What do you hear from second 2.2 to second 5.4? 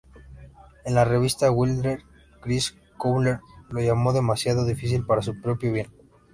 Chris Kohler lo llamó 'demasiado difícil para su